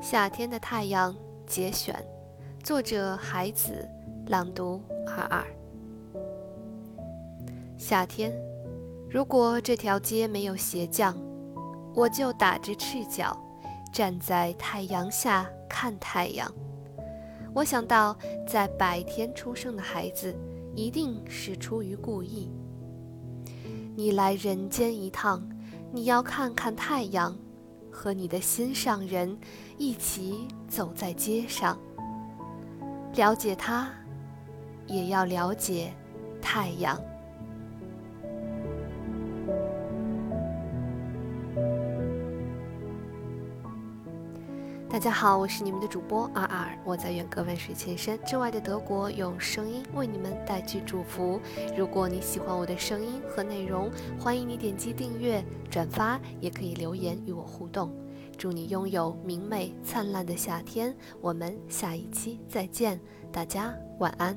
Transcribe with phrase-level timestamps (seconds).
[0.00, 1.14] 夏天的太阳
[1.46, 1.94] 节选，
[2.64, 3.86] 作者海子，
[4.28, 5.44] 朗读二二。
[7.76, 8.32] 夏天，
[9.10, 11.14] 如果这条街没有鞋匠，
[11.94, 13.38] 我就打着赤脚
[13.92, 16.50] 站在太阳下看太阳。
[17.54, 18.16] 我想到，
[18.48, 20.34] 在白天出生的孩子
[20.74, 22.50] 一定是出于故意。
[23.94, 25.46] 你来人间一趟，
[25.92, 27.36] 你要看看太阳。
[28.02, 29.38] 和你的心上人
[29.76, 31.78] 一起走在街上，
[33.14, 33.90] 了解他，
[34.86, 35.92] 也要了解
[36.40, 36.98] 太阳。
[44.90, 51.40] 大家好，我是你们的主播阿尔，我在远隔万水千山之外的德国，用声音为你们带去祝福。
[51.76, 57.94] 如果你喜欢我的声音和内容，欢迎你点击订阅、转发，也可以留言与我互动。
[58.36, 64.36] 祝你拥有明媚灿烂的夏天，我们下一期再见，大家晚安。